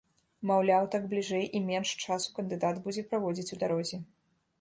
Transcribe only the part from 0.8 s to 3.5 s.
так бліжэй і менш часу кандыдат будзе праводзіць